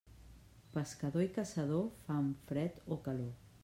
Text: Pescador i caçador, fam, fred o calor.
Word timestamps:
Pescador 0.77 1.25
i 1.27 1.29
caçador, 1.37 1.87
fam, 2.07 2.35
fred 2.51 2.85
o 2.97 3.03
calor. 3.09 3.35